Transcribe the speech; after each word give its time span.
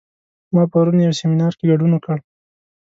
ما 0.53 0.63
پرون 0.71 0.97
یو 1.05 1.17
سیمینار 1.19 1.53
کې 1.57 1.65
ګډون 1.71 1.91
وکړ 1.93 2.17